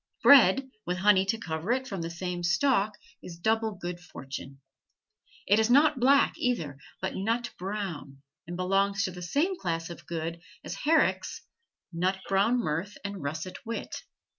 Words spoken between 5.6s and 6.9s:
not black, either,